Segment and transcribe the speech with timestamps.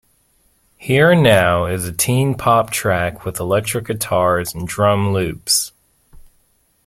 [0.79, 5.73] "Here and Now" is a teen pop track with electric guitars and drum loops.